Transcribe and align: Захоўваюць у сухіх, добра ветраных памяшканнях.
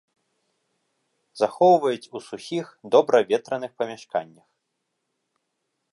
Захоўваюць 1.41 2.09
у 2.19 2.23
сухіх, 2.29 2.65
добра 2.97 3.17
ветраных 3.33 3.71
памяшканнях. 3.83 4.47